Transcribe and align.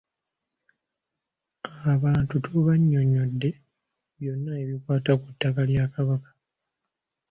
Abantu 1.93 2.33
tubannyonnyodde 2.45 3.49
byonna 4.17 4.51
ebikwata 4.63 5.11
ku 5.21 5.27
ttaka 5.33 5.61
lya 5.69 5.85
Kabaka. 5.93 6.31